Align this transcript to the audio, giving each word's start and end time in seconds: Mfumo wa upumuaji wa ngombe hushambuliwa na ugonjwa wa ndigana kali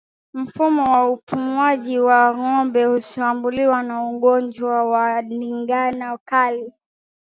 Mfumo 0.33 0.83
wa 0.83 1.09
upumuaji 1.09 1.99
wa 1.99 2.33
ngombe 2.37 2.85
hushambuliwa 2.85 3.83
na 3.83 4.03
ugonjwa 4.09 4.83
wa 4.89 5.21
ndigana 5.21 6.17
kali 6.17 6.73